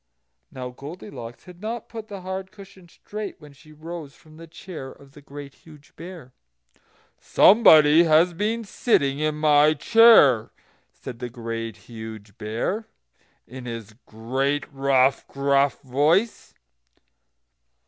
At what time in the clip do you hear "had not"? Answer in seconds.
1.43-1.87